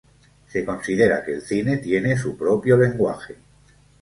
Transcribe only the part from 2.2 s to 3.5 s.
propio lenguaje.